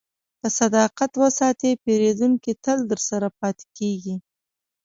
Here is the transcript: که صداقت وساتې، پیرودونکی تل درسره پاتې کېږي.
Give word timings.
که 0.39 0.47
صداقت 0.59 1.11
وساتې، 1.23 1.69
پیرودونکی 1.83 2.53
تل 2.65 2.77
درسره 2.91 3.27
پاتې 3.39 3.65
کېږي. 3.77 4.15